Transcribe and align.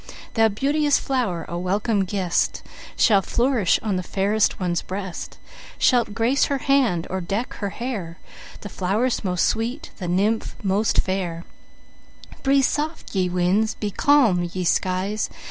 Thou, 0.33 0.47
beauteous 0.47 0.97
Flow'r, 0.97 1.45
a 1.47 1.59
welcome 1.59 2.05
Guest, 2.05 2.63
Shalt 2.97 3.23
flourish 3.27 3.79
on 3.83 3.97
the 3.97 4.01
Fair 4.01 4.35
One's 4.59 4.81
Breast, 4.81 5.37
Shalt 5.77 6.15
grace 6.15 6.45
her 6.45 6.57
Hand, 6.57 7.05
or 7.11 7.21
deck 7.21 7.53
her 7.59 7.69
Hair, 7.69 8.17
The 8.61 8.69
Flow'r 8.69 9.11
most 9.23 9.45
sweet, 9.45 9.91
the 9.99 10.07
Nymph 10.07 10.55
most 10.63 10.97
fair; 11.01 11.43
Breathe 12.41 12.65
soft, 12.65 13.13
ye 13.13 13.29
Winds! 13.29 13.75
be 13.75 13.91
calm, 13.91 14.49
ye 14.51 14.63
Skies! 14.63 15.29